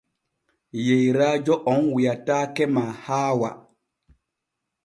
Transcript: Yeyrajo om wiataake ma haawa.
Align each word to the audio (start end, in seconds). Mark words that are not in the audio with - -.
Yeyrajo 0.85 1.55
om 1.71 1.83
wiataake 1.95 2.63
ma 2.73 2.83
haawa. 3.03 3.49